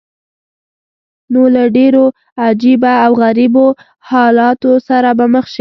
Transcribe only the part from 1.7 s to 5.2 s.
ډېرو عجیبه او غریبو حالاتو سره